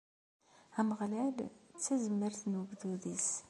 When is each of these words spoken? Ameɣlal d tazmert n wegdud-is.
Ameɣlal 0.79 1.29
d 1.37 1.39
tazmert 1.83 2.41
n 2.45 2.57
wegdud-is. 2.59 3.29